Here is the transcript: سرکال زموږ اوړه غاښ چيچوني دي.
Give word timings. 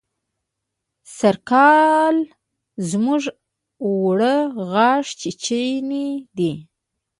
سرکال 1.17 2.17
زموږ 2.89 3.23
اوړه 3.85 4.35
غاښ 4.71 5.05
چيچوني 5.21 6.07
دي. 6.37 6.51